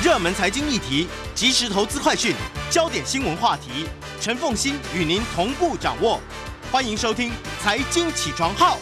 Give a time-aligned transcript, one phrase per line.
[0.00, 2.32] 热门财经议题、即时投资快讯、
[2.70, 3.84] 焦点新闻话题，
[4.20, 6.20] 陈凤欣与您同步掌握。
[6.70, 8.78] 欢迎收听《财经起床号》。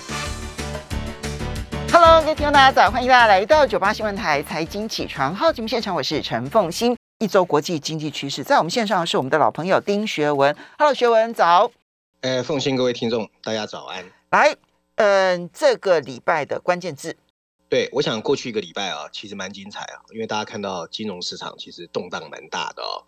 [1.90, 6.94] Hello，各位听众大家早，欢迎大家来到九八新闻台财经起床号节目现场，我是陈凤欣。
[7.20, 10.54] 一周国际经济趋势，在我们线上是我们的老朋友丁学文。
[10.76, 11.70] Hello，学文早。
[12.20, 14.04] 呃，奉新各位听众，大家早安。
[14.32, 14.54] 来，
[14.96, 17.16] 嗯、这个礼拜的关键字，
[17.68, 23.02] 对，我想过去一个礼拜啊，其实蛮精彩啊，因为大家看到金融市场其实动荡蛮大的哦。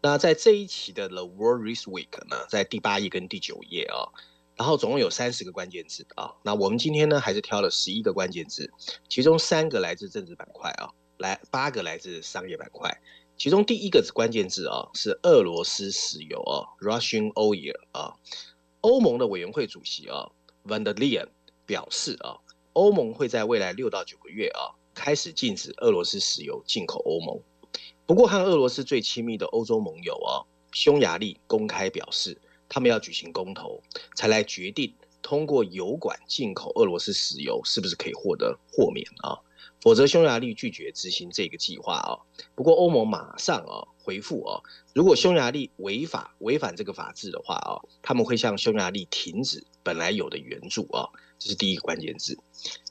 [0.00, 4.06] 那在这一期的 The World Risk Week 呢，在第八页跟第九页啊，
[4.54, 6.32] 然后总共有三十个关键字啊。
[6.44, 8.72] 那我们今天呢，还是挑了十一个关键字，
[9.08, 12.96] 其中三个来自政治板块啊，来八个来自商业板块。
[13.36, 18.14] 其中第一个关键字啊是俄罗斯石油啊，Russian oil 啊。
[18.82, 20.30] 欧盟的委员会主席啊
[20.64, 21.28] Van der Leyen
[21.66, 22.36] 表示啊，
[22.74, 27.40] 欧盟会在未来六到九个月啊开始禁止俄罗斯石油进口欧盟。
[28.06, 33.80] 不过，和俄罗斯最亲密的欧洲盟友啊，匈牙利公开表示，他们要举行公投，
[34.14, 39.38] 才来决定通过油管进口俄罗斯石油是不是可以获得豁免啊。
[39.80, 42.18] 否则，匈牙利拒绝执行这个计划啊。
[42.54, 44.60] 不过，欧盟马上啊回复啊，
[44.94, 51.08] 如果匈牙利违法违反这个法制的话啊，他们会向匈牙利停止本来有的援助啊。
[51.38, 52.38] 这是第一个关键字。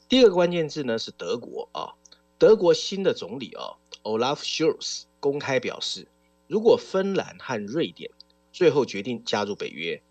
[0.07, 1.93] 第二个关键字呢是德国啊，
[2.37, 6.07] 德国新的总理啊 Olaf Scholz 公开表示，
[6.47, 8.11] 如果芬兰和瑞典
[8.51, 10.01] 最后决定加入北约，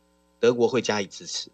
[0.41, 1.51] 德国会加以支持。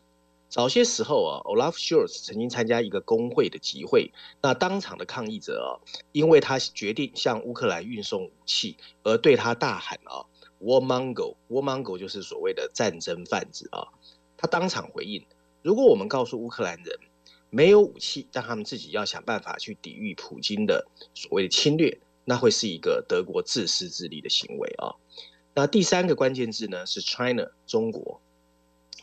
[0.48, 5.76] 早些时候啊，Olaf Scholz 曾经参加一个工会的集会，那当场的抗议者啊，
[6.12, 10.24] 因为他决定向乌克兰运送武器，而对他大喊啊
[10.62, 13.92] “War Mongo”，War Mongo 就是所谓的战争贩子啊。
[14.38, 15.22] 他当场回应：
[15.62, 16.98] 如果我们告诉乌克兰人
[17.50, 24.94] 没有武器，让他们自己要想办法去抵御普京的所谓的侵略，那会是一个德国自私自利的行为啊。
[25.54, 28.20] 那第三个关键字呢是 China 中国。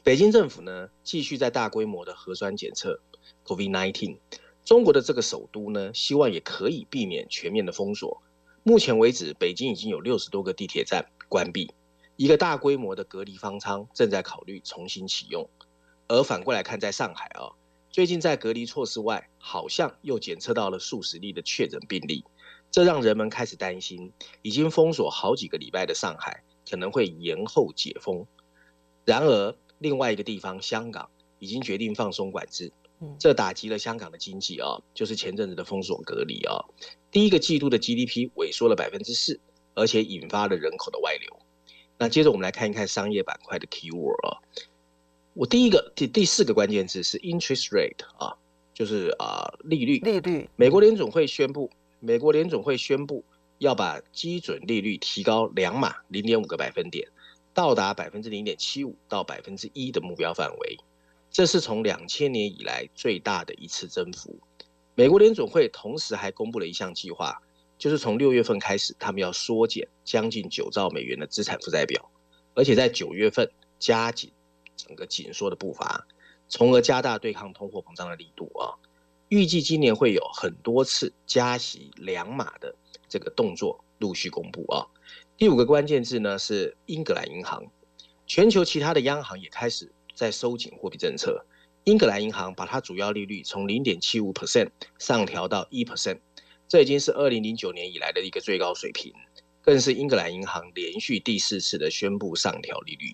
[0.03, 2.99] 北京政府呢，继续在大规模的核酸检测
[3.43, 4.17] COVID-19。
[4.63, 8.21] 中国的这个首都呢，希望也可以避免全面的封锁。
[8.63, 11.73] 目前为止，北京已经有六十多个地铁站关闭，
[12.15, 15.49] 一个大规模的隔离方舱正在考虑重新启用。
[16.07, 17.49] 而反过来看，在上海啊，
[17.89, 22.23] 最近在隔离措施外，好像又检测到了数十例的确诊病例，
[22.69, 24.11] 这让人们开始担心，
[24.43, 28.25] 已经封锁好几个礼拜的上海可能会延后解封。
[29.03, 32.71] 然而，另外一个地方，香港已经决定放松管制，
[33.17, 36.63] 这打击了香港的经济啊，就是前阵子的封锁隔离啊。
[37.09, 39.39] 第一个季度的 GDP 萎缩了百分之四，
[39.73, 41.39] 而且引发了人口的外流。
[41.97, 44.37] 那接着我们来看一看商业板块的 keyword 啊。
[45.35, 48.33] 我第一个第第四个关键字是 interest rate 啊，
[48.73, 49.99] 就是啊利率。
[49.99, 51.69] 利率，美国联总会宣布，
[51.99, 53.21] 美国联总会宣布
[53.57, 57.09] 要把基准利率提高两码零点五个百分点。
[57.53, 60.77] 到达百分之零点七五到百分之一的目标范围，
[61.29, 64.39] 这是从两千年以来最大的一次增幅。
[64.93, 67.41] 美国联总会同时还公布了一项计划，
[67.77, 72.09] 就是从六月份开始，他们要缩减将近九兆美元的资产负债表，
[72.53, 74.31] 而且在九月份加紧
[74.75, 76.07] 整个紧缩的步伐，
[76.47, 78.75] 从而加大对抗通货膨胀的力度啊。
[79.29, 82.75] 预计今年会有很多次加息两码的
[83.09, 84.85] 这个动作陆续公布啊。
[85.37, 87.65] 第五个关键字呢是英格兰银行，
[88.27, 91.45] 全球其他的央行也开始在收紧货币政策。
[91.85, 96.19] 英格兰银行把它主要利率从零点七五 percent 上调到一 percent，
[96.67, 99.13] 这已经是二零零九年以来的一个最高水平，
[99.61, 103.13] 更是英格兰银行连续第四次的宣布上调利率。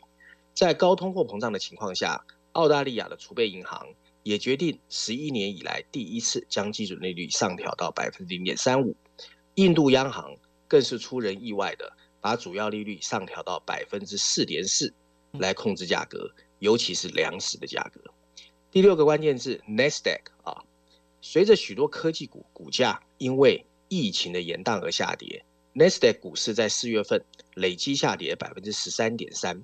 [0.54, 3.88] 在高通货膨胀的情况下，澳大利亚的储备银行
[4.24, 8.96] 也决定十一年以来第一次将基准利率上调到百分之零点三五。
[9.56, 10.36] 印度央行
[10.68, 11.92] 更是出人意外的。
[12.24, 14.94] 把主要利率上调到百分之四点四，
[15.40, 18.00] 来控制价格，尤其是粮食的价格。
[18.70, 20.62] 第六个关键字 Nasdaq 啊，
[21.20, 27.26] 随着许多科技股股价因为疫情的延宕而下跌，Nasdaq 股市在四月份
[27.56, 29.60] 累计下跌百分之十三点三，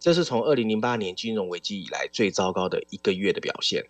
[0.00, 3.84] 这是从二零零八年金融危机以来最糟糕的一个月的表现。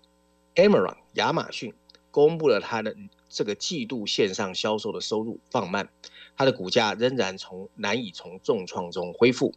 [0.55, 1.75] Amazon 亚马逊
[2.11, 2.97] 公布了它的
[3.29, 5.89] 这个季度线上销售的收入放慢。
[6.37, 9.53] 它的股价仍然从难以从重创中恢复，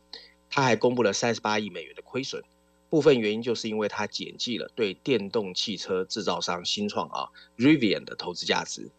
[0.49, 2.43] 它还公布了三十八亿美元的亏损，
[2.89, 8.89] 部分原因就是因为它减记了对电动汽车制造商新创啊 Rivian 的投资价值。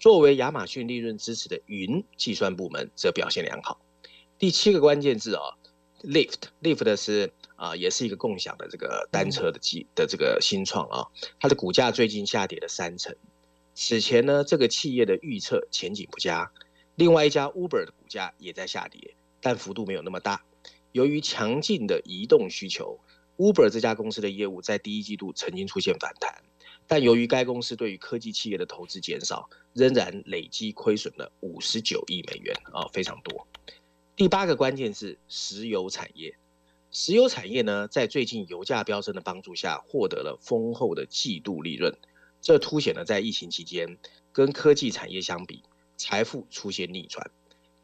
[0.00, 3.80] 作为亚马逊利润支持的云计算部门，则表现良好。
[4.38, 5.42] 第七个关键字啊
[6.02, 11.06] Lift Lift 的是啊，也是一个共享的这个单车的机的这个新创啊，
[11.40, 13.16] 它的股价最近下跌了三成。
[13.74, 16.50] 此前呢，这个企业的预测前景不佳。
[16.94, 20.42] 另外一家 Uber 的股价也在下跌，但幅度没有那么大。
[20.92, 22.98] 由于强劲的移动需求
[23.36, 26.42] ，Uber 这家公司的业务在第一季度曾经出现反弹，
[26.88, 33.46] 但由于该公司对于科技企业的投资减少，仍然累积亏损了五十九亿美元啊，非常多。
[34.18, 36.36] 第八个关键是石油产业。
[36.90, 41.96] 石油产业呢，在最近油价飙升的帮助下，获得了丰厚的季度利润。
[42.42, 43.96] 这凸显了在疫情期间，
[44.32, 45.62] 跟科技产业相比，
[45.96, 47.30] 财富出现逆转。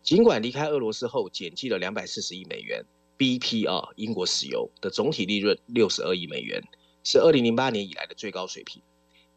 [0.03, 2.85] 尽管离开俄罗斯后减记了两百四十亿美元
[3.17, 6.61] ，BP 啊，英国石油的总体利润六十二亿美元，
[7.05, 8.83] 是二零零八年以来的最高水平。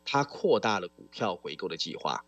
[0.04, 2.26] 它扩大了股票回购的计划。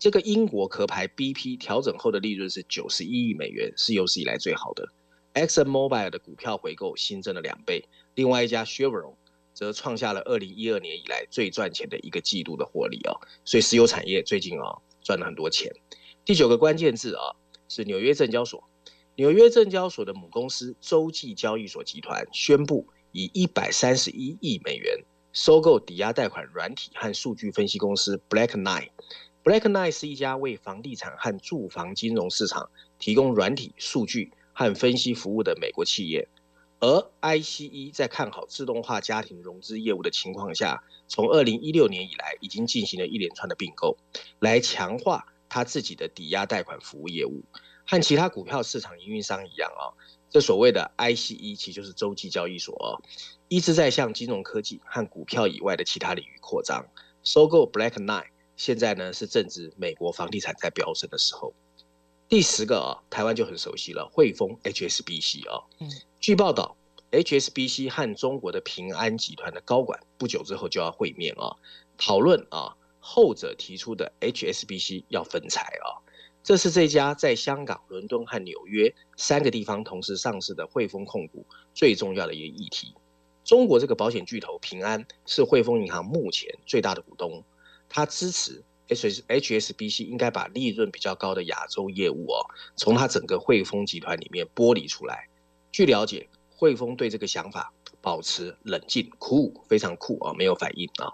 [0.00, 4.88] 这个英国壳牌 BP 调整后的利润是九十一亿美元，是有史以来最好的。
[5.34, 9.12] Exxon Mobil 的股票回购新增了两倍，另外一家 Chevron
[9.52, 13.12] 则创下了二零一二年以来最赚钱的一个季度的获利啊，
[13.44, 15.70] 所以石油产业最近啊赚了很多钱。
[16.24, 17.36] 第九个关键字啊
[17.68, 18.64] 是纽约证交所，
[19.16, 25.04] 纽约证交所的母公司洲际交易所集团宣布以一百三十一亿美元
[25.34, 28.88] 收购抵押贷款软体和数据分析公司 Black Knight。
[29.50, 32.70] Black Knight 是一家为房地产和住房金融市场
[33.00, 36.28] 提供软体、数据和分析服务的美国企业，
[36.78, 43.96] 而 ICE 在看好自动化家庭融资业务的情况下，从2016年以来已经进行了一连串的并购，
[44.38, 47.42] 来强化它自己的抵押贷款服务业务。
[47.84, 49.90] 和其他股票市场营运商一样啊，
[50.30, 53.02] 这所谓的 ICE 其实就是洲际交易所哦，
[53.48, 56.86] 一直在向金融科技和股票以外的其他领域扩张，
[57.24, 58.28] 收购 Black Knight。
[58.60, 61.54] 现在呢是正值美国房地产在飙升的时候。
[62.28, 65.64] 第十个啊，台湾就很熟悉了，汇丰 HSBC 啊。
[65.78, 65.88] 嗯。
[66.20, 66.76] 据报道
[67.10, 71.56] ，HSBC 和中国的平安集团的高管不久之后就要会面啊，
[71.96, 76.04] 讨论啊，后者提出的 HSBC 要分拆啊。
[76.42, 82.92] 这是这家在香港、伦敦和纽约三个地方同时上市的汇丰控股最重要的一个议题。
[83.42, 87.42] 中国这个保险巨头平安是汇丰银行目前最大的股东。
[87.90, 92.46] 他支持 H HSBC 应该把利润比较高的亚洲业务哦，
[92.76, 95.28] 从他整个汇丰集团里面剥离出来。
[95.70, 101.12] 据了解，汇丰对这个想法保持冷静，酷，非常酷啊，没有反应啊。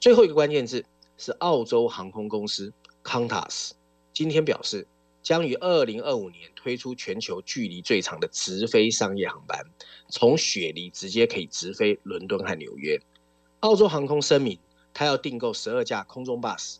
[0.00, 0.84] 最后一个关键字
[1.18, 2.72] 是澳洲航空公司
[3.02, 3.72] Qantas，
[4.12, 4.86] 今天表示
[5.22, 9.64] 将于二零二五年推出全球距离最长的直飞商业航班，
[10.08, 13.00] 从雪梨直接可以直飞伦敦和纽约。
[13.60, 14.58] 澳洲航空声明。
[14.94, 16.76] 他要订购十二架空中 bus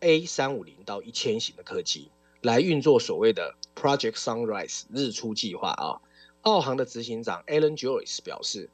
[0.00, 2.10] A 三五零到一千型的客机，
[2.42, 5.98] 来运作所谓的 Project Sunrise 日出计划啊。
[6.42, 8.68] 澳航的执行长 Alan Joyce 表示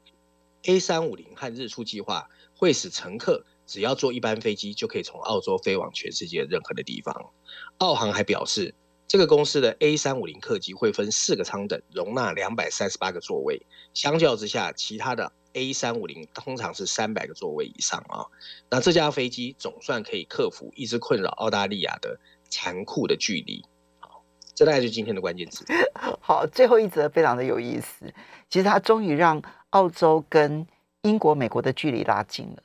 [0.63, 7.31] ，A 三五零和日出计划会使乘客只要坐一班飞机就可以从澳洲飞往全世界任何的地方。
[7.77, 8.75] 澳航还表示，
[9.07, 13.65] 这个公司的 A 三五零客机会分四个舱等，容纳两百三十八个座位。
[13.93, 18.25] 相较之下，其他的 A 三五零通常是三百个座位以上啊，
[18.69, 22.19] 那这架飞机总算可以克服一直困扰澳大利亚的
[22.49, 23.63] 残酷的距离。
[23.99, 24.23] 好，
[24.55, 25.65] 这大概就是今天的关键词。
[26.21, 28.13] 好，最后一则非常的有意思，
[28.49, 30.65] 其实它终于让澳洲跟
[31.01, 32.63] 英国、美国的距离拉近了。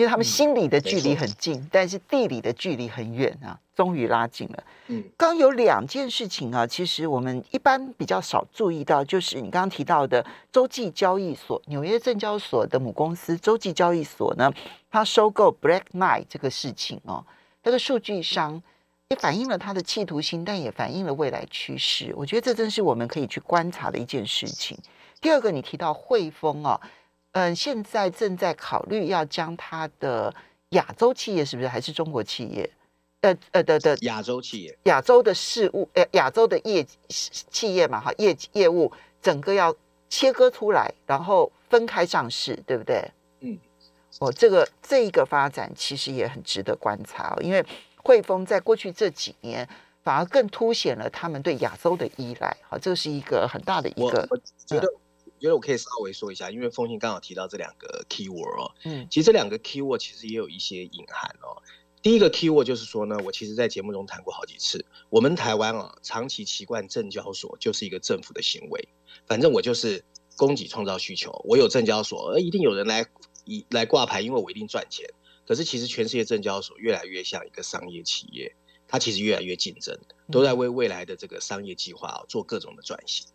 [0.00, 4.64] 因为他们心理的距离很近，但是地理的距离很远啊，终于拉近了。
[4.86, 14.50] 嗯，刚有两件事情啊，其实我们一般比较少注意到，就是你刚刚提到的洲际交易所、纽约证交所的母公司洲际交易所呢，
[14.90, 17.22] 它收购 Black Knight 这个事情哦，
[17.62, 18.62] 这个数据商
[19.08, 22.10] 也反映了它的企图心，但也反映了未来趋势。
[22.16, 24.78] 我觉得这正是我们可以去观察的一件事情。
[25.20, 26.80] 第二个，你提到汇丰啊。
[27.32, 30.34] 嗯，现在正在考虑要将它的
[30.70, 32.68] 亚洲企业，是不是还是中国企业？
[33.20, 39.74] 呃呃的的亚洲企业，亚洲的事务，呃亚洲的业企业嘛，哈业业务整个要
[40.08, 43.08] 切割出来，然后分开上市，对不对？
[43.40, 43.58] 嗯，
[44.20, 47.64] 哦，这个这一个发展其实也很值得观察哦，因为
[48.02, 49.68] 汇丰在过去这几年
[50.02, 54.88] 反而更凸显了他们对亚洲的依赖，好，这是一个很大的一个，我觉得。
[55.40, 61.62] 觉得我可以稍微说一下，因为风信刚好提到这两个 key word 哦，嗯，其实这两个 key word 其实也有一些隐含哦。
[62.02, 68.88] 第一个 key word 就是说呢，我其实在节目中谈过好几次，我们台湾啊长期习惯证交所就是一个政府的行为，
[69.26, 70.04] 反正我就是
[70.36, 73.06] 供给创造需求，我有证交所，而一定有人来
[73.44, 75.08] 一来挂牌，因为我一定赚钱。
[75.46, 78.54] 可是其实全世界证交所越来越像一个商业企业，
[78.86, 79.98] 它其实越来越竞争，
[80.30, 83.26] 都在为未来的这个商业计划啊做各种的转型。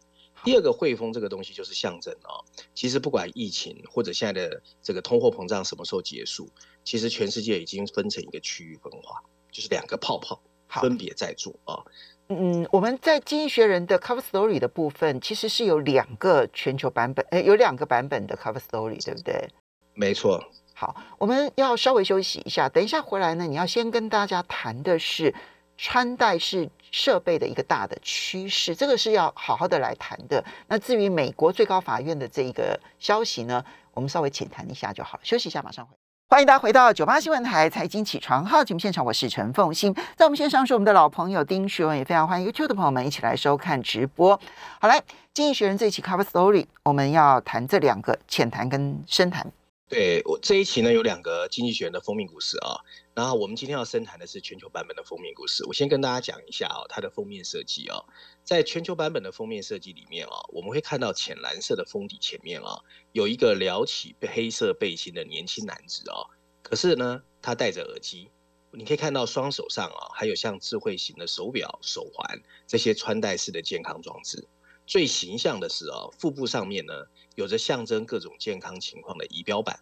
[0.46, 6.48] 第二个汇丰这个东西就是象征哦，其实不管疫情或者现在的这个通货膨胀什么时候结束，
[6.84, 9.22] 其实全世界已经分成一个区域分化，
[9.52, 11.84] 就是两个泡泡分别在做啊。
[12.30, 19.50] 嗯，我们在《经济学人》的 Cover Story 的部分，其实是有两个全球版本，哎，有两个版本的 Cover Story，对不对？
[19.94, 20.44] 没错。
[20.74, 25.34] 好，我们要稍微休息一下，等一下回来呢，你要先跟大家谈的是
[25.78, 30.44] 穿戴式设备的一个大的趋势，这个是要好好的来谈的。
[30.68, 33.64] 那至于美国最高法院的这一个消息呢，
[33.94, 35.20] 我们稍微浅谈一下就好。
[35.24, 35.94] 休息一下，马上回。
[36.28, 44.40] 欢迎大家回到九八新闻台财经起床号节目现场，我是陈凤欣，在我们线上是我们的老朋友丁学文，也非常欢迎 YouTube 的朋友们一起来收看直播。
[44.80, 45.02] 好，来，
[45.34, 49.52] 经济学人这一期 Cover Story，我们要谈这两个浅谈跟深谈。
[49.88, 52.82] 对我这一期呢，有两个经济学人的封面故事啊。
[53.16, 55.66] 然后我们今天要深谈的是全球版本的封面故事。
[55.66, 57.98] 我先跟大家讲一下啊，它的封面设计啊，
[58.44, 62.78] 在全球版本的封面设计里面啊，我们会看到浅蓝色的封底前面啊，
[63.14, 66.28] 有一个撩起黑色背心的年轻男子哦。
[66.62, 68.30] 可是呢，他戴着耳机，
[68.72, 74.46] 你可以看到双手上啊，还有像智慧型的手表、手环这些穿戴式的健康装置。
[74.86, 76.94] 最形象的是啊，腹部上面呢。
[77.36, 79.78] 有着象征各种健康情况的仪表板，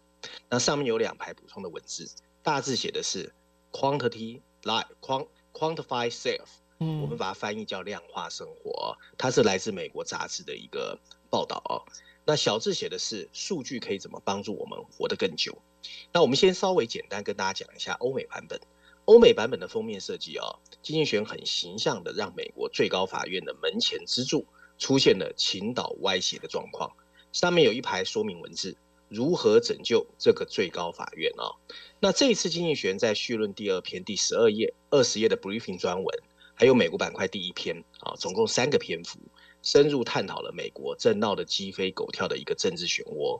[0.49, 2.09] 那上面有两排补充的文字，
[2.43, 3.33] 大字写的是
[3.71, 4.85] “quantity life
[5.53, 6.47] quantify self”，
[6.79, 8.97] 嗯，我们把它翻译叫“量化生活”。
[9.17, 11.81] 它是来自美国杂志的一个报道哦。
[12.25, 15.57] 那小字写的是数据可以怎么帮助我们活得更久。
[16.11, 18.59] 那我们先稍微简单跟大家讲一下欧美版本。
[19.05, 24.45] 欧美版本的封面设计哦，金星璇很形象的让美国最高法院的门前支柱
[24.77, 26.91] 出现了倾倒歪斜的状况。
[27.33, 28.77] 上面有一排说明文字，
[29.13, 31.53] 如何拯救这个最高法院啊？
[31.99, 36.05] 那这一次经济学在序论第二篇第十二页、二十页的 briefing 专文，
[36.55, 39.19] 还有美国板块第一篇啊，总共三个篇幅，
[39.61, 43.39] 深入探讨了美国正闹得鸡飞狗跳的一个政治漩涡。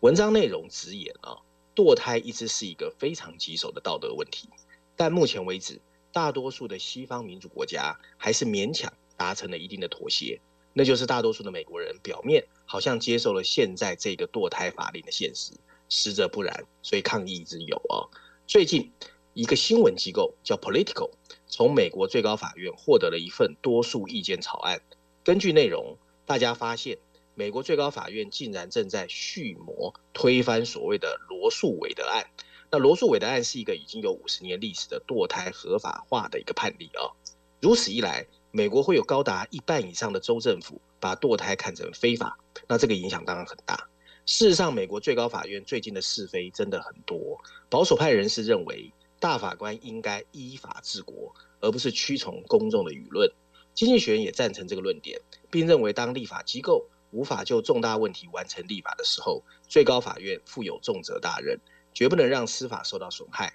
[0.00, 1.38] 文章内容直言啊，
[1.76, 4.48] 堕胎一直是一个非常棘手的道德问题，
[4.96, 5.80] 但目前为止，
[6.12, 10.40] 大多数的西方民主国家还是勉强达成了一定的妥协。
[10.74, 15.52] 那就是大多数的美国人表面好像接受了现在这个堕胎法令的现实，
[15.88, 18.08] 实则不然，所以抗议一直有啊。
[18.46, 18.90] 最近
[19.34, 21.10] 一个新闻机构叫 Political，
[21.46, 24.80] 从美国最高法院获得了一份多数意见草案。
[25.22, 26.96] 根据内容，大家发现
[27.34, 32.26] 美国最高法院竟然正在蓄谋推翻所谓的罗素韦德案。
[32.70, 37.12] 那罗素韦德案是一个已经有五十年历史的堕胎合法化的一个判例啊。
[37.60, 38.26] 如此一来。
[38.54, 43.88] 美国会有高达一半以上的州政府把堕胎看成非法，那这个影响当然很大。
[44.26, 47.40] 事实上，美国最高法院最近的是非真的很多。
[47.70, 53.32] 保守派人士认为，大法官应该依法治国，而不是屈从公众的舆论。
[53.72, 55.18] 经济学人也赞成这个论点，
[55.50, 61.58] 并认为，当立法机构无法就重大问题完成立法的时候，最高法院负有重责大任，
[61.94, 63.54] 绝不能让司法受到损害。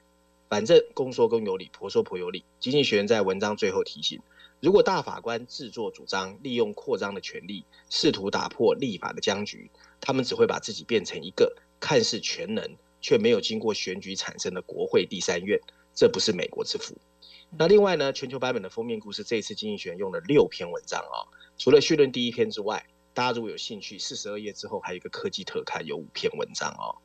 [0.49, 2.43] 反正公说公有理，婆说婆有理。
[2.59, 4.19] 经济学人在文章最后提醒。
[4.59, 9.69] 如果大法官自作主张，利用扩张的权利，试图打破立法的僵局，
[10.01, 15.59] 他们只会把自己变成一个看似全能却没有经过选举产生的国会第三院，
[15.93, 16.95] 这不是美国之福。
[17.55, 22.83] 那另外呢，全球版本的封面故事，这一次经济学用了六篇文章啊，除了序论第一篇之外，
[23.13, 26.97] 大家如果有兴趣，四十二页之后还有一个科技特刊，有五篇文章哦。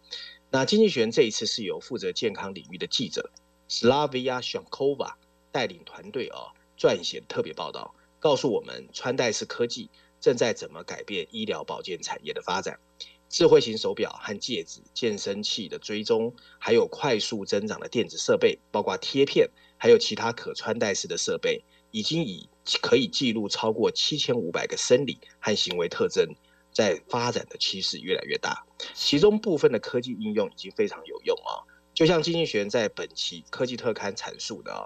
[0.50, 3.30] 那经济学这一次是由负责健康领域的记者
[3.68, 5.12] Slavia Shankova
[5.52, 6.52] 带领团队啊。
[6.82, 9.88] 撰写特别报道，告诉我们穿戴式科技
[10.20, 12.80] 正在怎么改变医疗保健产业的发展。
[13.28, 19.48] 智慧型手表和戒指、健身器的追踪，还有快速增长的电子设备，包括贴片，
[19.78, 21.62] 还有其他可穿戴式的设备，
[21.92, 22.48] 已经以
[22.80, 26.34] 可以记录超过七千五百个生理和行为特征，
[26.72, 28.66] 在发展的趋势越来越大。
[28.92, 31.62] 其中部分的科技应用已经非常有用啊，
[31.94, 34.84] 就像经济学在本期科技特刊阐述的啊。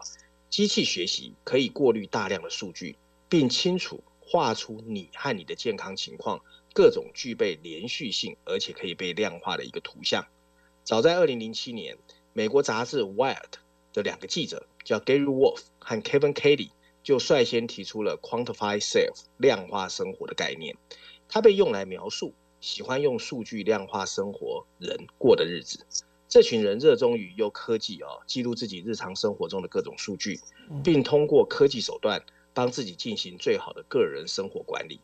[0.57, 2.97] 机器学习可以过滤大量的数据，
[3.29, 6.41] 并清楚画出你和你的健康情况
[6.73, 10.27] 各种具备连续性而且可以被量化的一个图像。
[10.83, 11.99] 早在二零零七年，
[12.33, 13.37] 美国杂志《Wired》
[13.93, 16.71] 的两个记者叫 Gary Wolf 和 Kevin Kelly
[17.03, 20.75] 就率先提出了 “Quantify Self” 量化生活的概念。
[21.29, 22.33] 它被用来描述
[22.63, 25.85] 喜欢用数据量化生活人过的日子。
[26.29, 30.41] 这群人热衷于用科技哦记录自己日常生活中的各种数据，
[30.83, 35.01] 并通过科技手段帮自己进行最好的个人生活管理。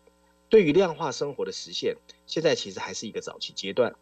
[0.49, 3.95] 对于量化生活的实现，现在其实还是一个早期阶段。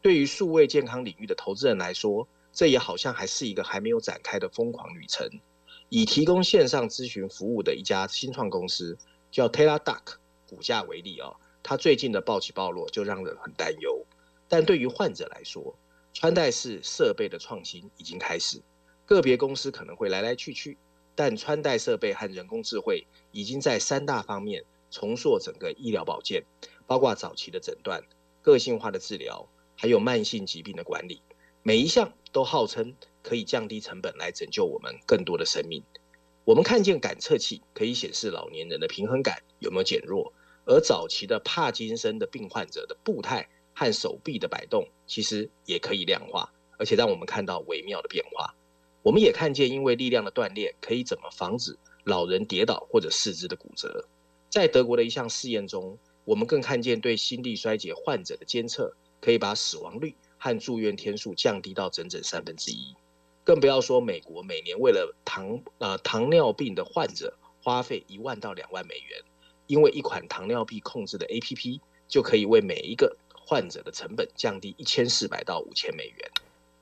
[0.00, 5.28] 对于数位健康领域的投资人来说，这也好像还是一个还没有展开的疯狂旅程。
[5.88, 8.96] 以提供线上咨询服务的一家新创公司
[9.30, 10.14] 叫 tla duck
[10.48, 14.06] 股价为例哦，它最近的暴起暴落就让人很担忧。
[14.48, 15.76] 但对于患者来说，
[16.20, 18.60] 穿戴式设备的创新已经开始，
[19.06, 20.76] 个别公司可能会来来去去，
[21.14, 26.42] 但穿戴设备和人工智慧已经在三大方面重塑整个医疗保健，
[26.88, 28.02] 包括早期的诊断、
[28.42, 31.22] 个性化的治疗，还有慢性疾病的管理，
[31.62, 35.84] 每一项都号称可以降低成本来拯救我们更多的生命。
[36.44, 40.32] 我们看见感测器可以显示老年人的平衡感有没有减弱，
[40.64, 43.48] 而早期的帕金森的病患者的步态
[43.78, 48.52] 和手臂的摆动，其实也可以量化，而且让我们看到微妙的变化。
[49.04, 54.04] 我们也看见，因为力量的锻炼，可以怎么防止老人跌倒或者四肢的骨折。
[54.50, 62.96] 在德国的一项试验中，我们更看见对心力衰竭患者的监测，可以把死亡率和住院天数降低到整整三分之一。
[63.44, 67.32] 更不要说美国每年为了糖呃糖尿病的患者
[67.62, 69.22] 花费一万到两万美元，
[69.68, 73.16] 因为一款糖尿病控制的 A P P 就可以为每一个
[73.48, 76.30] 患者的成本降低一千四百到五千美元。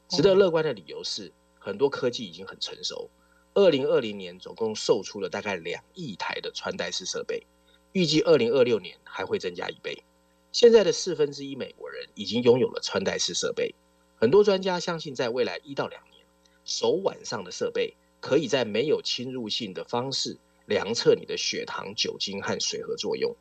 [0.09, 3.09] 值得乐观的理由是，很多科技已经很成熟。
[3.55, 7.47] 二零二零年总共售出了大概两亿台的穿戴式设备，
[7.93, 10.03] 预计二零二六年还会增加一倍。
[10.51, 13.73] 现在的四分之一美国人已经拥有了穿戴式设备，
[14.17, 16.27] 很多专家相信在未来一到两年。
[16.65, 23.37] 手腕上的设备可以在没有侵入性的方式量测你的血糖、酒精和水合作用，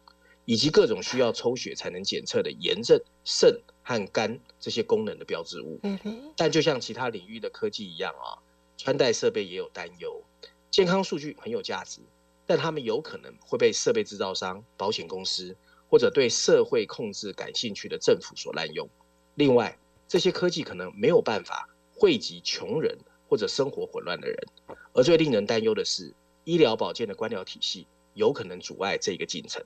[0.45, 5.79] 以及各种需要抽血才能检测的炎症、肾和肝这些功能的标志物。
[6.37, 8.39] 但就像其他领域的科技一样啊，
[8.77, 10.23] 穿戴设备也有担忧。
[10.71, 12.01] 健康数据很有价值，
[12.45, 15.55] 但他们有可能会被设备制造商、保险公司
[15.89, 18.87] 或者对社会控制感兴趣的政府所滥用。
[19.35, 22.97] 另外，这些科技可能没有办法惠及穷人。
[23.27, 24.37] 或者生活混乱的人，
[24.93, 29.65] 而最令人担忧的是，医疗保健的官僚体系有可能阻碍这个进程。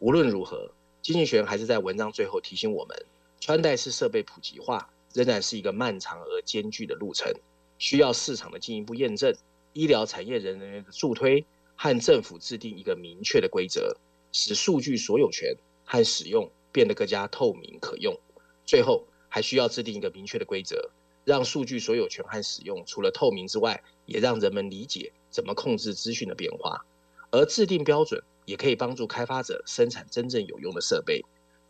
[0.00, 3.04] 无论如何，经济学还是在文章最后提醒我们，
[3.38, 7.30] 穿戴式设备普及化仍然是一个漫长而艰巨的路程，
[7.78, 9.34] 需要市场的进一步验证、
[9.74, 11.44] 医疗产业人员的助推
[11.76, 13.94] 和政府制定一个明确的规则，
[14.32, 15.54] 使数据所有权
[15.84, 18.18] 和使用变得更加透明可用。
[18.64, 20.90] 最后，还需要制定一个明确的规则。
[21.26, 26.86] 让数据所有权和使用除了透明之外，也让人们理解怎么控制资讯的变化。
[27.30, 31.24] 而制定标准也可以帮助开发者生产真正有用的设备。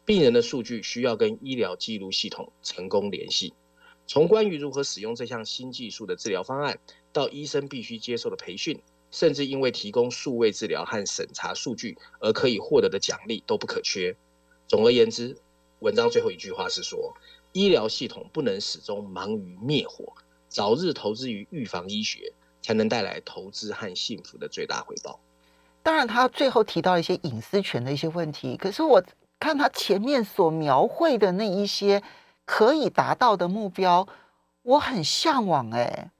[0.04, 3.52] 病人的数据需要跟医疗记录系统成功联系。
[4.06, 6.78] 从关于如何使用这项新技术的治疗方案，
[7.12, 8.80] 到医生必须接受的培训，
[9.10, 14.16] 甚至因为提供数位治疗和审查数据而可以获得的奖励都不可缺。
[14.66, 15.36] 总而言之，
[15.78, 17.14] 文章最后一句话是说。
[17.52, 20.14] 医疗系统不能始终忙于灭火，
[20.48, 25.18] 早日投资于预防医学，才能带来投资和幸福的最大回报。
[25.82, 29.02] 当然，他最后提到一些隐私权的一些问题，可是我
[29.38, 32.02] 看他前面所描绘的那一些
[32.44, 34.06] 可以达到的目标，
[34.62, 36.10] 我很向往哎。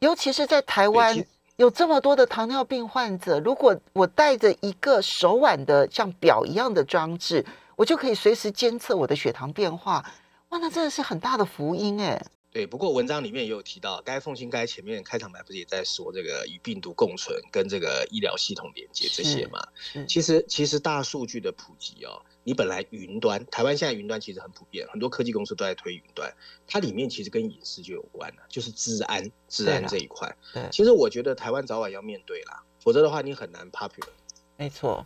[0.00, 1.16] 尤其是在台湾
[1.56, 10.04] 有这么多的糖尿病患者，如果我带着一个手腕的像表一样的装置，我就可以随时监测我的血糖变化。
[10.48, 12.20] 哇，那真的是很大的福音哎！
[12.54, 19.60] 对，不过文章里面也有提到，该奉新该前面开场白不是也在说这个与病毒共存、跟这个医疗系统连接这些嘛？
[20.06, 26.32] 其实，其实大数据的普及哦，你本来云端，台湾现在云端其实很普遍，很多科技公司都在推云端，
[26.64, 30.32] 它里面其实跟隐私就有关了，就是治安、治安这一块。
[30.52, 34.06] 对，其实我觉得台湾早晚要面对啦，否则的话你很难 popular。
[34.56, 35.04] 没错，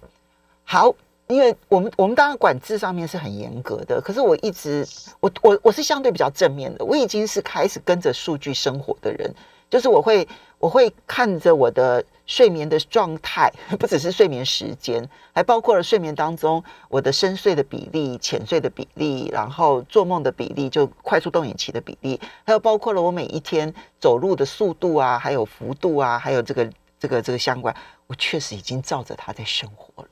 [0.65, 0.95] 好。
[1.29, 4.87] 因为我们我们当然管制上面是很严格的，可是我一直
[5.21, 9.31] 我我我是相对比较正面的，我已经是开始跟着数据生活的人，
[9.69, 10.27] 就是我会
[10.59, 27.75] 我会看着我的睡眠的状态， 不只是睡眠时间，还包括了睡眠当中我的深睡的比例、浅睡的比例，然后做梦的比例，就快速动眼期的比例，还有包括了我每一天走路的速度啊，还有幅度啊，还有这个这个这个相关，
[28.07, 30.09] 我确实已经照着它在生活了。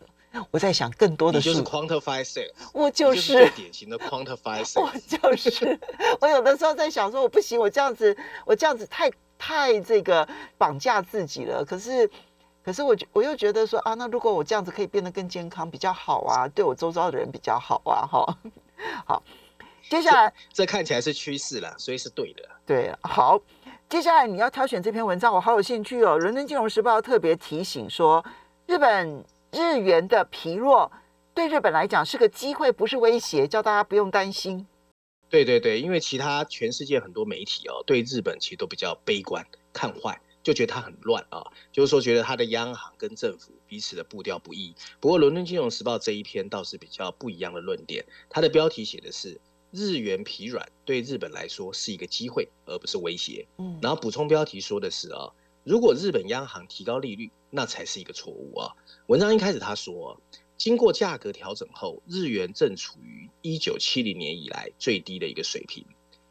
[0.51, 5.79] 我在想更多的是 quantify sales，我就是典型的 quantify sales，我就是
[6.21, 11.65] 我有的时候在想说我不行，我这样子我这样子太太这个绑架自己了。
[11.65, 12.11] 可是
[12.65, 18.39] 可是我我又觉得说啊，那如果我这样子可以变得更健康比较好啊，对我周遭的人比较好啊，哈。
[19.07, 19.23] 好，
[19.89, 22.43] 接下来这看起来是趋势了，所以是对的。
[22.67, 23.41] 对，好，
[23.89, 26.19] 接下来你要挑选这篇文章，我好有兴趣哦。
[26.19, 28.25] 伦敦金融时报特别提醒说，
[28.67, 29.25] 日本。
[29.53, 30.91] 日元的疲弱
[31.35, 34.67] 对日本来讲是个机会，不是威胁，叫大家不用担心。
[35.29, 44.75] 对对对，因为其他全世界很多媒体哦，对日本其实都比较悲观看坏，就觉得它很乱啊，就是说觉得它的央行跟政府彼此的步调不一。
[45.01, 49.41] 不过《伦敦金融时报》这一篇倒是比较不一样的论点，它的标题写的是
[49.73, 53.47] “日元疲软对日本来说是一个机会，而不是威胁”。
[53.59, 55.33] 嗯，然后补充标题说的是啊。
[55.67, 58.77] 如果日本央行提高利率，那才是一个错误啊。
[59.09, 60.21] 文章一开始他说，
[60.57, 65.85] 经过价格调整后，日元正处于一九七零年以来最低的一个水平。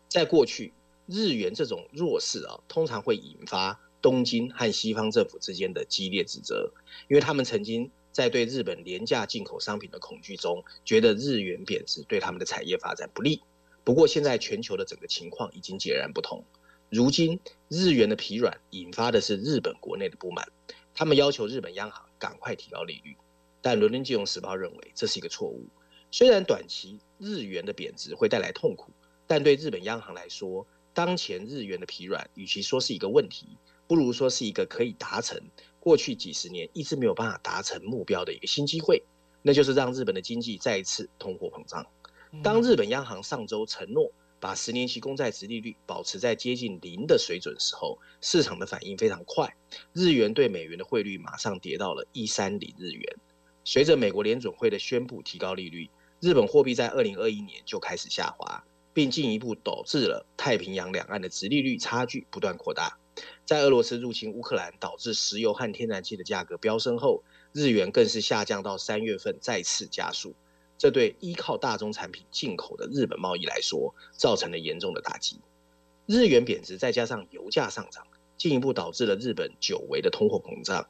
[0.07, 0.71] 在过去，
[1.05, 6.71] 日元这种弱势啊，通常会引发东京和西方政府之间的激烈指责，
[7.09, 13.41] 因为他们曾经在对日本廉价进口商品的恐惧中，觉得日元贬值对他们的产业发展不利。
[13.83, 16.45] 不过，现在全球的整个情况已经截然不同。
[16.89, 20.47] 如今，日元的疲软引发的是日本国内的不满，
[20.93, 23.17] 他们要求日本央行赶快提高利率。
[23.61, 25.65] 但《伦敦金融时报》认为这是一个错误。
[26.11, 28.91] 虽然短期日元的贬值会带来痛苦，
[29.25, 35.41] 但对日本央行来说，当前日元的疲软，与其说是一个问题，不如说是一个可以达成
[35.79, 39.03] 过去几十年一直没有办法达成目标的一个新机会，
[39.41, 41.85] 那就是让日本的经济再一次通货膨胀。
[42.43, 44.11] 当日本央行上周承诺
[44.45, 49.55] 把十年期公债殖利率保持在接近零的水准时候，市场的反应非常快，
[49.91, 53.17] 日元对美元的汇率马上跌到了一三零日元。
[53.63, 62.99] 随着美国联准会的宣布提高利率，日本货币在二零二一年就开始下滑，并进一步导致了太平洋两岸的殖利率差距不断扩大。
[63.47, 70.35] 在俄罗斯入侵乌克兰导致石油和天然气的价格飙升后，日元更是下降到三月份再次加速。
[70.77, 75.39] 这对依靠大宗产品进口的日本贸易来说，造成了严重的打击。
[76.05, 78.05] 日元贬值，再加上油价上涨，
[78.37, 80.87] 进一步导致了日本久违的通货膨胀。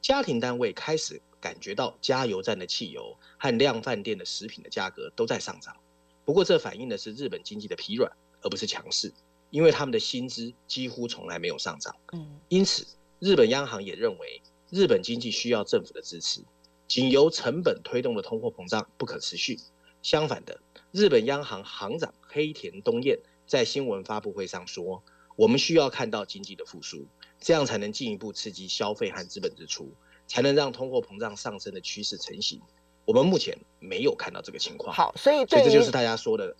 [0.00, 5.76] 家庭单位开始感觉到加油站的汽油和量饭店的食品的价格都在上涨。
[6.24, 8.10] 不过，这反映的是日本经济的疲软，
[8.42, 9.12] 而不是强势，
[9.50, 11.94] 因为他们的薪资几乎从来没有上涨。
[12.14, 12.86] 嗯，因此，
[13.20, 16.40] 日本央行也认为日本经济需要政府的支持。
[16.86, 19.58] 仅由成本推动的通货膨胀不可持续。
[20.02, 20.60] 相反的，
[20.92, 25.02] 日本央行行长黑田东彦在新闻发布会上说
[25.34, 27.04] ：“我们需要看到经济的复苏，
[27.40, 29.90] 这样才能进一步刺激消费和资本支出，
[30.28, 32.60] 才能让通货膨胀上升的趋势成型。
[33.04, 36.54] 我们目前没有看到这个情况。”好，所以所以这就是大家说的。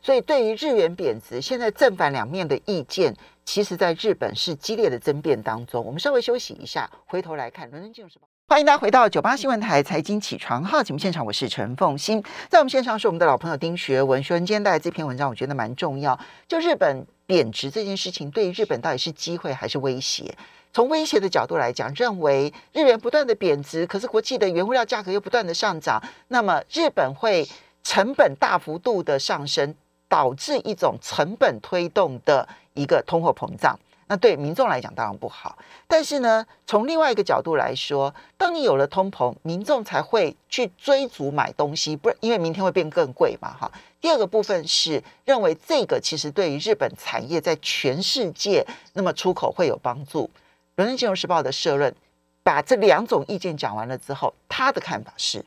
[0.00, 5.84] 所以对于日元贬值，现在正反两面的意见，其实在日本是激烈的争辩当中。
[5.84, 8.26] 我们稍微休息一下，回头来看《伦敦金融时报》。
[8.52, 14.22] 欢迎大家回到九八新闻台财经起床号节目现场，我是陈凤欣，在我们现场是我们的老朋友丁学文。
[14.22, 16.20] 学文今天带来这篇文章，我觉得蛮重要。
[16.46, 20.36] 就日本贬值这件事情，对于日本到底是机会还是威胁？
[20.70, 27.48] 从威胁的角度来讲，认为日元不断的贬值，可是国际的原物料价格又不断的上涨，那么日本会
[27.82, 29.74] 成本大幅度的上升，
[30.10, 33.74] 导致一种成本推动的一个通货膨胀。
[34.12, 43.72] 那对民众来讲当然不好，但是呢，从另外一个角度来说，当你有了通膨，民众才会去追逐买东西，不然因为明天会变更贵嘛，哈。
[44.02, 50.28] 第二个部分是认为这个其实对于日本产业在全世界那么出口会有帮助。
[50.74, 51.94] 伦敦金融时报的社论
[52.42, 55.42] 把这两种意见讲完了之后，他的看法是：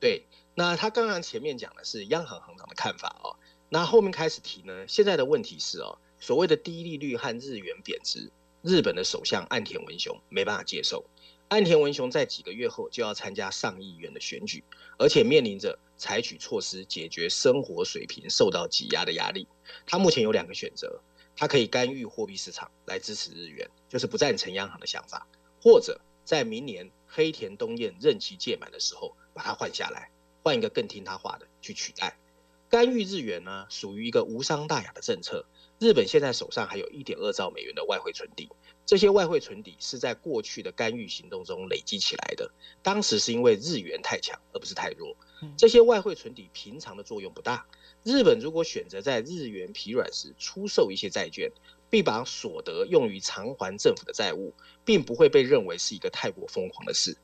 [0.00, 0.26] 对，
[0.56, 3.36] 那他刚刚前面讲的是央行行长的看法哦，
[3.68, 5.96] 那后面开始提呢，现在的问题是哦。
[6.24, 8.30] 所谓的低利率和日元贬值，
[8.62, 11.04] 日本的首相岸田文雄没办法接受。
[11.48, 14.64] 岸田文雄在几个月后就要参加上议院的选举，
[14.98, 19.46] 而且面临着采取措施解决生活水平受到挤压的压力。
[19.84, 20.98] 他目前有两个选择：
[21.36, 25.26] 他可以干预货币市场来支持日元，就是不赞成央行的想法；
[25.60, 30.10] 或者在明年黑田东彦任期届满的时候把他换下来，
[30.42, 32.16] 换一个更听他话的去取代。
[32.70, 35.44] 干预日元呢，属于一个无伤大雅的政策。
[35.80, 38.48] 日本现在手上还有一点二兆美元的外汇存底，
[38.86, 42.50] 这些外汇存底是在过去的干预行动中累积起来的。
[42.82, 45.16] 当时是因为日元太强，而不是太弱。
[45.58, 47.66] 这些外汇存底平常的作用不大。
[48.02, 51.50] 日本如果选择在日元疲软时出售一些债券，
[51.90, 57.16] 并把所得用于偿还政府的债务，并不会被认为是一个太过疯狂的事。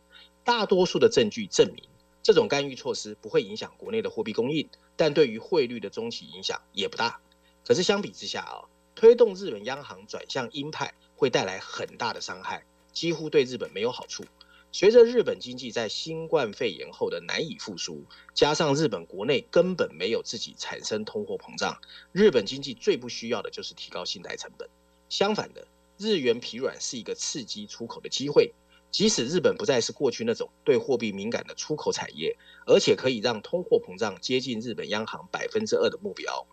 [0.45, 1.83] 大多数的证据证明，
[2.23, 7.21] 这种干预措施不会影响国内的货币供应，但对于汇率的中期影响也不大。
[7.67, 14.25] 可是相比之下啊，推动日本央行转向鹰派会带来很大的伤害，几乎对日本没有好处。
[14.73, 21.77] 随着日本经济在新冠肺炎后的难以复苏，加上日本国内根本没有自己产生通货膨胀，
[22.13, 24.69] 日本经济最不需要的就是提高信贷成本。
[25.09, 25.67] 相反的，
[25.99, 28.55] 日元疲软是一个刺激出口的机会。
[28.93, 36.45] 即使日本不再是过去那种对货币敏感的出口产业，而且可以让通货膨胀接近日本央行百分之二的目标。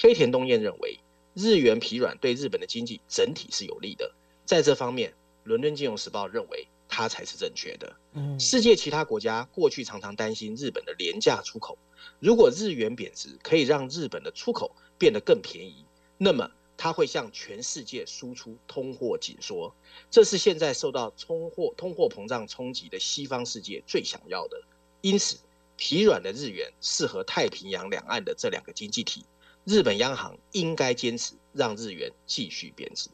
[0.00, 0.96] 黑田东彦认为，
[1.34, 4.14] 日元疲软对日本的经济整体是有利的。
[4.44, 5.10] 在这方面，
[5.42, 7.96] 《伦敦金融时报》认为它才是正确的。
[8.12, 11.76] 嗯，世界其他国家过去常常担心日本的廉价出口，
[12.20, 15.84] 如果日元贬值可以让日本的出口变得更便宜，
[16.16, 19.74] 那么它会向全世界输出通货紧缩，
[20.12, 24.62] 这是现在受到通货通货膨胀冲击的西方世界最想要的。
[25.00, 25.38] 因此，
[25.76, 29.24] 疲软的日元适合太平洋两岸的这两个经济体。
[29.68, 33.10] 日本央行应该坚持让日元继续贬值。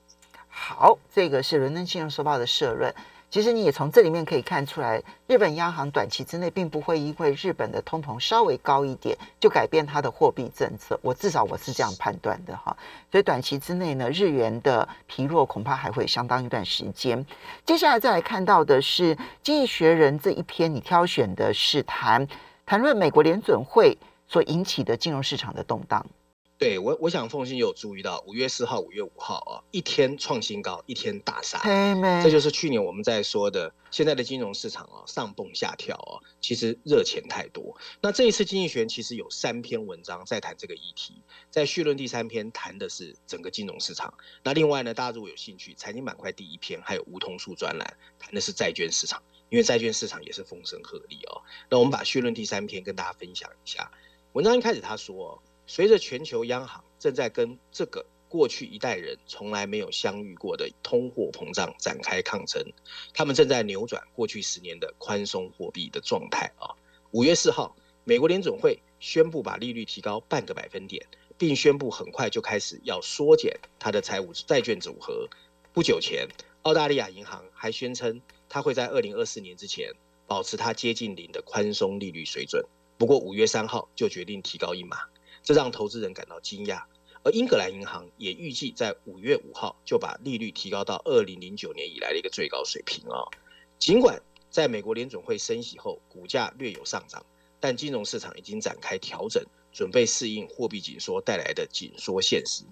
[0.47, 2.95] 好，这个是伦敦金融时报的社论。
[3.29, 10.97] 其实你也从这里面可以看出来，日本央行短期之内并不会因为日本的通膨稍微高一点就改变它的货币政策。
[11.03, 12.77] 我至少我是这样判断的哈。
[13.11, 17.27] 所以短期之内呢，日元的疲弱恐怕还会相当一段时间。
[17.67, 22.29] 接下来再来看到的是《经济学人》这一篇，你挑选的是谈
[22.65, 26.07] 谈论美国联准会所引起的金融市场的动荡。
[26.65, 31.61] 对我，我想凤信有注意到，五月四号、五月五号啊，一天创新高，一天大杀，
[32.23, 37.77] 这就是去年我们在说的，现在的金融市场啊，上蹦下跳啊，其实热钱太多。
[38.01, 44.15] 那这一次经济学其实有三篇文章在谈这个议题，在序论第三篇谈的是整个金融市场。
[44.43, 51.43] 那另外呢，大家如果有兴趣，财经板块第一篇还有梧桐树专栏谈的是债券市场，因为债券市场也是风声鹤唳哦。
[51.69, 53.91] 那我们把序论第三篇跟大家分享一下。
[54.33, 55.43] 文章一开始他说。
[55.67, 62.65] 随着全球央行正在跟这个过去一代人从来没有相遇过的通货膨胀展开抗争，
[63.13, 66.75] 他们正在扭转过去十年的宽松货币的状态啊。
[67.13, 71.07] 五月四号，美国联准会宣布把利率提高半个百分点，
[71.39, 75.29] 并宣布很快就开始要缩减它的财务债券组合。
[75.73, 76.27] 不久前，
[76.63, 79.93] 澳大利亚银行还宣称，它会在二零二四年之前
[80.27, 82.65] 保持它接近零的宽松利率水准。
[82.99, 84.99] 不过五月三号就决定提高一码。
[85.45, 86.83] 这让投资人感到惊讶，
[87.23, 93.29] 而英格兰银行也预计在五月五号就把利率提高到二零零九年以来的一个最高水平啊。
[93.79, 97.25] 尽管在美国联准会升息后，股价略有上涨，
[97.61, 102.65] 但金融市场已经展开调整，准备适应货币紧缩带来的紧缩现实。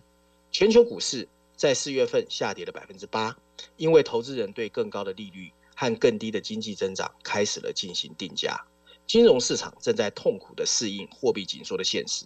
[0.50, 3.36] 全球股市在四月份下跌了百分之八，
[3.76, 8.58] 因为投资人对更高的利率和更低的经济增长开始了进行定价。
[9.06, 12.24] 金融市场正在痛苦地适应货币紧缩的现实。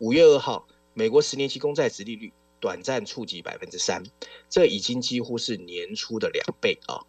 [0.00, 4.00] 五月二号，美国十年期公债殖利率短暂触及百分之三，
[4.48, 7.02] 这已经几乎是年初的两倍啊！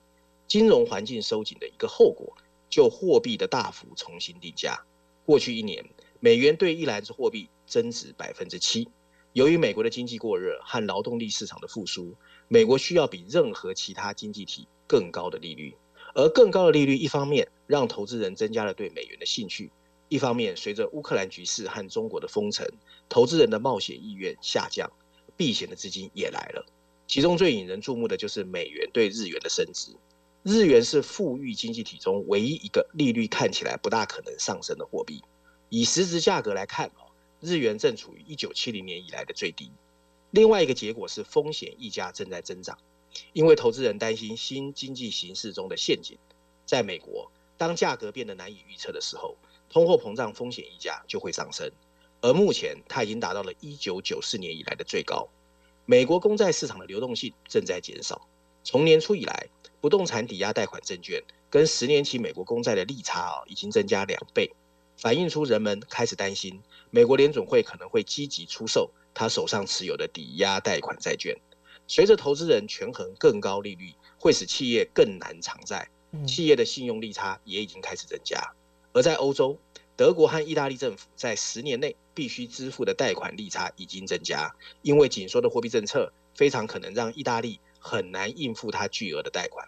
[0.48, 2.36] 金融环境收紧的一个后果，
[2.68, 4.84] 就货币的大幅重新定价。
[5.24, 5.88] 过去一年，
[6.20, 8.90] 美元对一篮子货币增值百分之七。
[9.34, 12.16] 由于美国的经济过热和劳动力市场的复苏，
[12.48, 15.76] 美国需要比任何其他经济体更高的利率，
[16.16, 19.72] 而更高的利率一方面让投资人增加了对美元的兴趣。
[20.10, 22.68] 一方面，随着乌克兰局势和中国的封城，
[23.08, 24.92] 投资人的冒险意愿下降，
[25.38, 26.66] 避险的资金也来了。
[27.08, 29.92] 其中最引人注目的就是美元对日元的升值。
[30.42, 35.22] 日元是富裕经济体中唯一一个利率看起来不大可能上升的货币。
[35.70, 36.92] 以实质价格来看，
[37.40, 39.72] 日元正处于一九七零年以来的最低。
[40.32, 42.78] 另外一个结果是风险溢价正在增长，
[43.34, 46.18] 因为投资人担心新经济形势中的陷阱。
[46.66, 49.36] 在美国，当价格变得难以预测的时候，
[49.70, 51.72] 通货膨胀风险溢价就会上升，
[52.22, 55.28] 而目前它已经达到了一九九四年以来的最高。
[55.86, 58.28] 美国公债市场的流动性正在减少，
[58.64, 59.48] 从年初以来，
[59.80, 64.52] 不动产抵押贷款证券跟十年期美国公债的利差啊已经增加两倍，
[64.98, 71.36] 反映出人们开始担心美国联准会可能会积极出售他手上持有的抵押贷款债券。
[71.88, 75.90] 随着投资人权衡更高利率会使企业更难偿债，
[76.28, 78.40] 企业的信用利差也已经开始增加。
[78.92, 79.58] 而在欧洲，
[79.96, 89.68] 德国和意大利政府在十年内必须支付的贷款利差已经增加，因为紧缩的货币政策非常可能让意大利很难应付它巨额的贷款。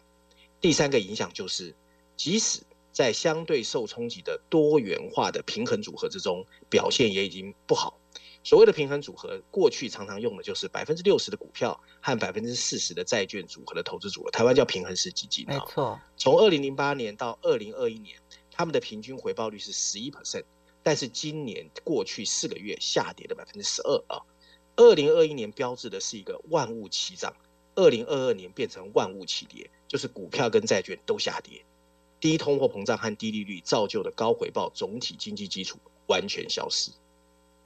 [0.60, 1.75] 第三个影响就是，
[2.15, 7.97] 即使在相对受冲击的多元化的平衡组合之中，表现也已经不好。
[8.43, 15.45] 所谓的平衡组合，过去常常用的就是百分之六十的股票和百分之四十的债券组合的投资组合，台湾叫平衡式基金。
[15.47, 18.17] 没错，从二零零八年到二零二一年。
[18.62, 20.43] 他们的平均回报率是十一 percent，
[20.84, 24.21] 但是今年过去四个月下跌了百分之十二啊。
[24.76, 27.34] 二零二一年标志的是一个万物齐涨，
[27.74, 31.65] 二零二二年变成万物齐跌，就是股票跟债券都下跌。
[32.19, 36.91] 低通货膨胀和低利率造就的高回报，总体经济基础完全消失。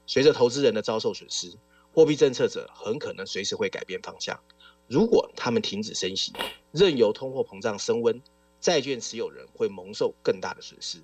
[0.07, 1.51] 随着投资人的遭受损失，
[1.93, 4.39] 货币政策者很可能随时会改变方向。
[4.87, 6.31] 如果他们停止升息，
[6.71, 8.21] 任由通货膨胀升温。
[8.65, 10.97] 债券持有人会蒙受更大的损失，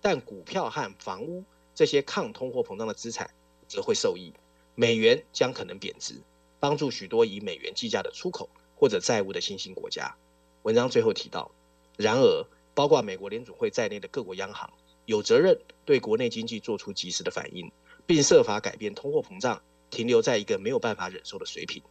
[0.00, 1.42] 但股票和房屋
[1.74, 3.28] 这些抗通货膨胀的资产
[3.66, 4.32] 则会受益。
[4.76, 6.14] 美元将可能贬值，
[6.60, 10.14] 帮助许多以美元计价的出口或者债务的新兴国家。
[10.62, 11.50] 文章最后提到，
[11.96, 12.46] 然而，
[12.76, 14.72] 包括美国联储会在内的各国央行
[15.04, 17.72] 有责任对国内经济做出及时的反应，
[18.06, 21.82] 并设法改变通货膨胀停留在一个没有办法忍受的水平。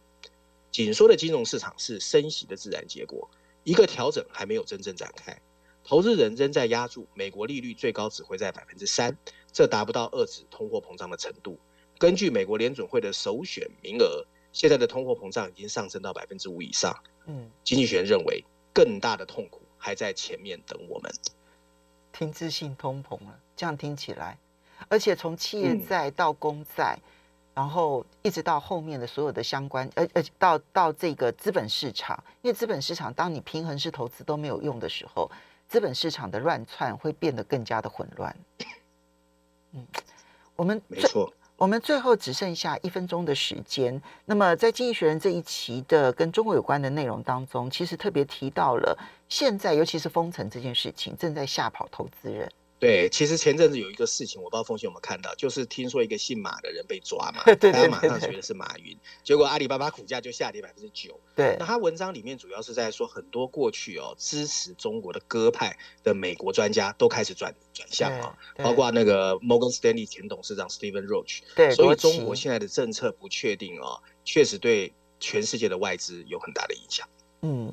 [0.72, 3.28] 紧缩的金融市场是升息的自然结果，
[3.64, 5.38] 一个调整还没有真正展开，
[5.84, 9.16] 投资人仍在压住美国利率最高只会在百分之三，
[9.52, 11.58] 这达不到遏制通货膨胀的程度。
[11.98, 16.94] 根据美国联准会的首选名额，现在的通货膨胀已经上升到百分之五以上。
[17.26, 18.42] 嗯，经济学人认为
[18.72, 21.12] 更大的痛苦还在前面等我们。
[22.12, 24.38] 停滞性通膨了，这样听起来，
[24.88, 26.98] 而且从企业债到公债。
[27.52, 35.30] 然后一直到后面的所有的相关，呃呃，到到这个资本市场，因为资本市场，当你平衡式投资都没有用的时候，
[35.68, 38.34] 资本市场的乱窜会变得更加的混乱。
[39.74, 39.86] 嗯，
[40.56, 44.00] 我们没错，我们最后只剩下一分钟的时间。
[44.24, 48.96] 那么在《经济学人》这一期的跟中国有关的内容当中，其实特别提到了
[49.28, 52.50] 现在，尤其是封城这件事情，正在吓跑投资人。
[52.80, 61.20] 对，其实前阵子有一个事情，我不知道风信有没有看到，就是听说一个姓马的人被抓嘛， 大家马上觉得是马云，结果阿里巴巴股价就下跌百分之九。
[61.36, 71.40] 对，那他文章里面主要是在说，很多过去哦支持中国的鸽派的美国专家都开始转转向啊，包括那个 Morgan Stanley 前董事长 Stephen Roach。
[71.54, 77.06] 对，所以中国现在的政策不确定哦，确实对全世界的外资有很大的影响。
[77.42, 77.70] 嗯。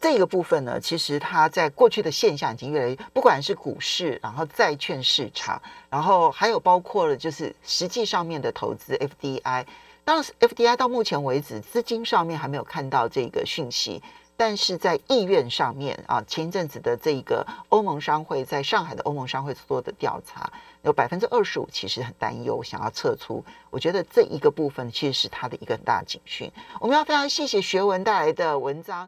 [0.00, 5.60] 这个部分呢，其实它在过去的现象已经越来越，不管是股市，然后债券市场，
[5.90, 9.66] 然后还有包括了就是实际上面的投资 FDI。
[10.02, 14.02] 当然，FDI 到目前为止资金上面还没有看到这个讯息，
[14.38, 23.44] 但是在意愿上面啊，前一阵子的这个欧盟商会在上海的欧盟商会做的调查，有百分之二十五其实很担忧，想要撤出。
[23.68, 26.50] 我觉得这一个部分其实是它的一个很大警讯。
[26.80, 29.06] 我们要非常谢谢学文带来的文章。